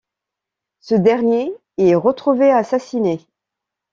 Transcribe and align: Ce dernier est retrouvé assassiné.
Ce 0.79 0.95
dernier 0.95 1.51
est 1.77 1.93
retrouvé 1.93 2.49
assassiné. 2.51 3.19